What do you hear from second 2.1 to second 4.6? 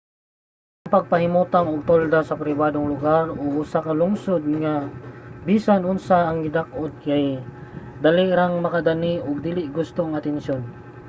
sa pribadong lugar o sa usa ka lungsod